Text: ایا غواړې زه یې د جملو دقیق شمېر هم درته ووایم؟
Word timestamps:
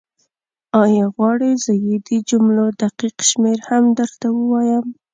ایا 0.83 1.05
غواړې 1.15 1.51
زه 1.63 1.73
یې 1.85 1.95
د 2.07 2.09
جملو 2.29 2.65
دقیق 2.81 3.15
شمېر 3.29 3.59
هم 3.69 3.83
درته 3.99 4.27
ووایم؟ 4.37 4.85